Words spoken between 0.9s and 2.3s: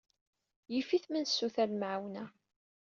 ma nessuter lemɛawna.